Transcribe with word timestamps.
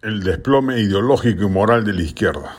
el 0.00 0.22
desplome 0.22 0.78
ideológico 0.78 1.42
y 1.42 1.48
moral 1.48 1.82
de 1.84 1.92
la 1.92 2.02
izquierda. 2.02 2.56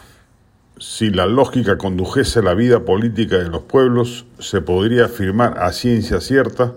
Si 0.77 1.09
la 1.09 1.25
lógica 1.25 1.77
condujese 1.77 2.41
la 2.41 2.53
vida 2.53 2.83
política 2.83 3.37
de 3.37 3.47
los 3.47 3.61
pueblos, 3.61 4.25
se 4.39 4.59
podría 4.59 5.05
afirmar 5.05 5.57
a 5.57 5.71
ciencia 5.71 6.19
cierta 6.19 6.73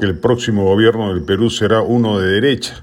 que 0.00 0.06
el 0.06 0.18
próximo 0.18 0.64
gobierno 0.64 1.14
del 1.14 1.22
Perú 1.22 1.48
será 1.48 1.82
uno 1.82 2.18
de 2.18 2.28
derecha, 2.28 2.82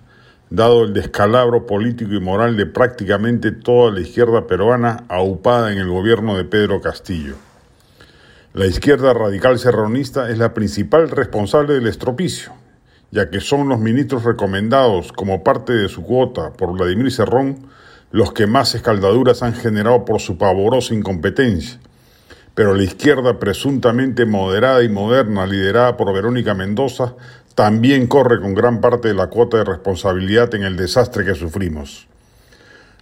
dado 0.49 0.85
el 0.85 0.93
descalabro 0.93 1.65
político 1.65 2.13
y 2.13 2.21
moral 2.21 2.55
de 2.55 2.65
prácticamente 2.65 3.51
toda 3.51 3.91
la 3.91 3.99
izquierda 3.99 4.47
peruana 4.47 5.03
aupada 5.09 5.73
en 5.73 5.79
el 5.79 5.89
gobierno 5.89 6.37
de 6.37 6.45
Pedro 6.45 6.79
Castillo. 6.79 7.35
La 8.53 8.67
izquierda 8.67 9.13
radical 9.13 9.59
serronista 9.59 10.29
es 10.29 10.37
la 10.37 10.53
principal 10.53 11.09
responsable 11.09 11.73
del 11.73 11.87
estropicio, 11.87 12.53
ya 13.11 13.29
que 13.29 13.39
son 13.39 13.69
los 13.69 13.79
ministros 13.79 14.23
recomendados 14.23 15.11
como 15.13 15.43
parte 15.43 15.73
de 15.73 15.89
su 15.89 16.03
cuota 16.03 16.53
por 16.53 16.73
Vladimir 16.73 17.11
Cerrón 17.11 17.67
los 18.11 18.31
que 18.31 18.47
más 18.47 18.73
escaldaduras 18.73 19.43
han 19.43 19.53
generado 19.53 20.05
por 20.05 20.21
su 20.21 20.37
pavorosa 20.37 20.93
incompetencia. 20.93 21.79
Pero 22.55 22.73
la 22.73 22.83
izquierda 22.83 23.37
presuntamente 23.37 24.25
moderada 24.25 24.81
y 24.81 24.89
moderna, 24.89 25.45
liderada 25.45 25.97
por 25.97 26.13
Verónica 26.13 26.53
Mendoza, 26.53 27.15
también 27.53 28.07
corre 28.07 28.39
con 28.39 28.53
gran 28.53 28.81
parte 28.81 29.09
de 29.09 29.13
la 29.13 29.27
cuota 29.27 29.57
de 29.57 29.65
responsabilidad 29.65 30.53
en 30.55 30.63
el 30.63 30.77
desastre 30.77 31.25
que 31.25 31.35
sufrimos. 31.35 32.07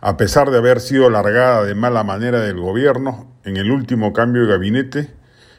A 0.01 0.17
pesar 0.17 0.49
de 0.49 0.57
haber 0.57 0.81
sido 0.81 1.09
largada 1.09 1.63
de 1.63 1.75
mala 1.75 2.03
manera 2.03 2.39
del 2.39 2.59
gobierno, 2.59 3.31
en 3.43 3.57
el 3.57 3.71
último 3.71 4.11
cambio 4.11 4.43
de 4.43 4.49
gabinete, 4.49 5.09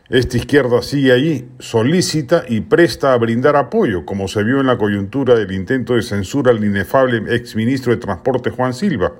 esta 0.08 0.36
izquierda 0.36 0.82
sigue 0.82 1.10
allí, 1.10 1.48
solícita 1.58 2.44
y 2.48 2.60
presta 2.60 3.12
a 3.12 3.18
brindar 3.18 3.56
apoyo, 3.56 4.06
como 4.06 4.28
se 4.28 4.44
vio 4.44 4.60
en 4.60 4.66
la 4.66 4.78
coyuntura 4.78 5.34
del 5.34 5.50
intento 5.50 5.94
de 5.94 6.02
censura 6.02 6.52
al 6.52 6.64
inefable 6.64 7.34
exministro 7.34 7.92
de 7.92 7.98
Transporte 7.98 8.50
Juan 8.50 8.72
Silva, 8.72 9.14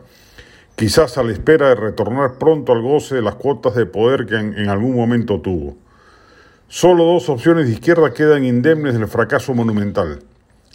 quizás 0.77 1.19
a 1.19 1.24
la 1.24 1.33
espera 1.33 1.70
de 1.70 1.74
retornar 1.74 2.38
pronto 2.38 2.70
al 2.70 2.83
goce 2.83 3.16
de 3.16 3.22
las 3.22 3.34
cuotas 3.34 3.74
de 3.74 3.86
poder 3.86 4.27
que 4.27 4.36
en, 4.36 4.56
en 4.56 4.69
algún 4.69 4.94
momento 4.94 5.41
tuvo. 5.41 5.77
Solo 6.69 7.05
dos 7.05 7.28
opciones 7.28 7.66
de 7.66 7.72
izquierda 7.72 8.14
quedan 8.14 8.44
indemnes 8.44 8.94
del 8.94 9.08
fracaso 9.08 9.55
monumental. 9.55 10.20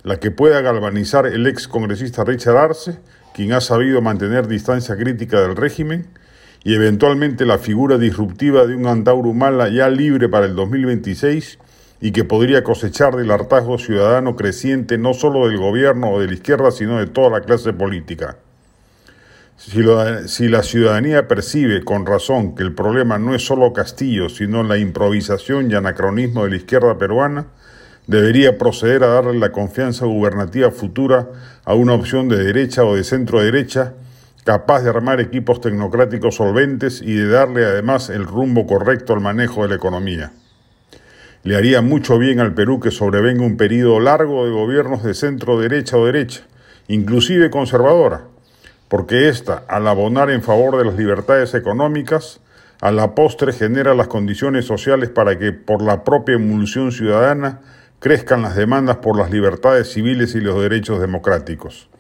La 0.03 0.17
que 0.17 0.31
pueda 0.31 0.59
galvanizar 0.59 1.25
el 1.25 1.47
ex 1.47 1.69
congresista 1.69 2.25
Richard 2.25 2.57
Arce, 2.57 2.99
quien 3.33 3.53
ha 3.53 3.61
sabido 3.61 4.01
mantener 4.01 4.47
distancia 4.47 4.97
crítica 4.97 5.39
del 5.41 5.55
régimen, 5.55 6.07
y 6.63 6.75
eventualmente 6.75 7.45
la 7.45 7.57
figura 7.57 7.97
disruptiva 7.97 8.65
de 8.65 8.75
un 8.75 8.85
Antauro 8.85 9.29
Humala 9.29 9.69
ya 9.69 9.89
libre 9.89 10.29
para 10.29 10.45
el 10.45 10.55
2026 10.55 11.57
y 12.01 12.11
que 12.11 12.23
podría 12.23 12.63
cosechar 12.63 13.15
del 13.15 13.31
hartazgo 13.31 13.77
ciudadano 13.77 14.35
creciente 14.35 14.97
no 14.97 15.13
solo 15.13 15.47
del 15.47 15.57
gobierno 15.57 16.11
o 16.11 16.19
de 16.19 16.27
la 16.27 16.33
izquierda, 16.33 16.71
sino 16.71 16.99
de 16.99 17.07
toda 17.07 17.29
la 17.29 17.41
clase 17.41 17.73
política. 17.73 18.37
Si, 19.57 19.83
si, 20.25 20.47
la 20.47 20.63
ciudadanía 20.63 21.27
percibe 21.27 21.83
con 21.83 22.07
razón 22.07 22.55
que 22.55 22.63
el 22.63 22.73
problema 22.73 23.19
no 23.19 23.35
es 23.35 23.45
solo 23.45 23.73
Castillo, 23.73 24.27
sino 24.27 24.63
la 24.63 24.79
improvisación 24.79 25.69
y 25.69 25.75
anacronismo 25.75 26.43
de 26.43 26.49
la 26.49 26.55
izquierda 26.55 26.97
peruana, 26.97 27.45
debería 28.07 28.57
proceder 28.57 29.03
a 29.03 29.07
darle 29.07 29.37
la 29.37 29.51
confianza 29.51 30.07
gubernativa 30.07 30.71
futura 30.71 31.29
a 31.63 31.75
una 31.75 31.93
opción 31.93 32.27
de 32.27 32.43
derecha 32.43 32.83
o 32.83 32.95
de 32.95 33.03
centro 33.03 33.39
derecha 33.39 33.93
capaz 34.43 34.81
de 34.81 34.89
armar 34.89 35.19
equipos 35.19 35.61
tecnocráticos 35.61 36.35
solventes 36.35 37.01
y 37.01 37.13
de 37.13 37.27
darle 37.27 37.63
además 37.63 38.09
el 38.09 38.25
rumbo 38.25 38.65
correcto 38.65 39.13
al 39.13 39.21
manejo 39.21 39.63
de 39.63 39.69
la 39.69 39.75
economía. 39.75 40.31
Le 41.43 41.55
haría 41.55 41.81
mucho 41.81 42.17
bien 42.17 42.39
al 42.39 42.53
Perú 42.53 42.79
que 42.79 42.91
sobrevenga 42.91 43.43
un 43.43 43.57
periodo 43.57 43.99
largo 43.99 44.45
de 44.45 44.51
gobiernos 44.51 45.03
de 45.03 45.13
centro 45.13 45.59
derecha 45.59 45.97
o 45.97 46.05
derecha, 46.05 46.41
inclusive 46.87 47.49
conservadora, 47.49 48.21
porque 48.87 49.29
ésta, 49.29 49.63
al 49.67 49.87
abonar 49.87 50.29
en 50.29 50.41
favor 50.41 50.77
de 50.77 50.85
las 50.85 50.95
libertades 50.95 51.53
económicas, 51.53 52.41
a 52.81 52.91
la 52.91 53.13
postre 53.13 53.53
genera 53.53 53.93
las 53.93 54.07
condiciones 54.07 54.65
sociales 54.65 55.09
para 55.09 55.37
que, 55.37 55.51
por 55.51 55.83
la 55.83 56.03
propia 56.03 56.35
emulsión 56.35 56.91
ciudadana, 56.91 57.61
crezcan 57.99 58.41
las 58.41 58.55
demandas 58.55 58.97
por 58.97 59.15
las 59.15 59.29
libertades 59.29 59.91
civiles 59.93 60.33
y 60.33 60.41
los 60.41 60.59
derechos 60.59 60.99
democráticos. 60.99 61.90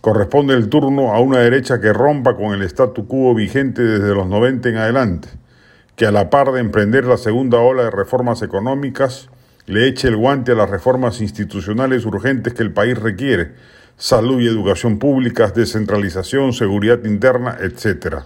Corresponde 0.00 0.54
el 0.54 0.70
turno 0.70 1.14
a 1.14 1.20
una 1.20 1.40
derecha 1.40 1.78
que 1.78 1.92
rompa 1.92 2.34
con 2.34 2.54
el 2.54 2.62
statu 2.62 3.06
quo 3.06 3.34
vigente 3.34 3.82
desde 3.82 4.14
los 4.14 4.26
90 4.28 4.70
en 4.70 4.76
adelante, 4.78 5.28
que 5.94 6.06
a 6.06 6.10
la 6.10 6.30
par 6.30 6.52
de 6.52 6.60
emprender 6.60 7.04
la 7.04 7.18
segunda 7.18 7.58
ola 7.58 7.84
de 7.84 7.90
reformas 7.90 8.40
económicas, 8.40 9.28
le 9.66 9.86
eche 9.86 10.08
el 10.08 10.16
guante 10.16 10.52
a 10.52 10.54
las 10.54 10.70
reformas 10.70 11.20
institucionales 11.20 12.06
urgentes 12.06 12.54
que 12.54 12.62
el 12.62 12.72
país 12.72 12.98
requiere, 12.98 13.52
salud 13.98 14.40
y 14.40 14.46
educación 14.46 14.98
públicas, 14.98 15.54
descentralización, 15.54 16.54
seguridad 16.54 17.04
interna, 17.04 17.58
etc. 17.60 18.20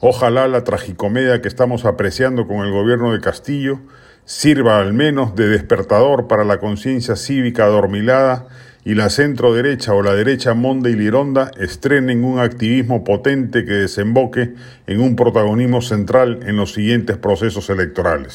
Ojalá 0.00 0.48
la 0.48 0.64
tragicomedia 0.64 1.40
que 1.40 1.46
estamos 1.46 1.84
apreciando 1.84 2.48
con 2.48 2.66
el 2.66 2.72
gobierno 2.72 3.12
de 3.12 3.20
Castillo 3.20 3.78
sirva 4.24 4.80
al 4.80 4.94
menos 4.94 5.36
de 5.36 5.46
despertador 5.46 6.26
para 6.26 6.44
la 6.44 6.58
conciencia 6.58 7.14
cívica 7.14 7.64
adormilada 7.64 8.48
y 8.88 8.94
la 8.94 9.10
centro 9.10 9.52
derecha 9.52 9.92
o 9.92 10.00
la 10.00 10.14
derecha 10.14 10.54
monda 10.54 10.88
y 10.88 10.94
lironda 10.94 11.50
estrenen 11.58 12.24
un 12.24 12.38
activismo 12.38 13.04
potente 13.04 13.66
que 13.66 13.72
desemboque 13.72 14.54
en 14.86 15.00
un 15.02 15.14
protagonismo 15.14 15.82
central 15.82 16.40
en 16.46 16.56
los 16.56 16.72
siguientes 16.72 17.18
procesos 17.18 17.68
electorales. 17.68 18.32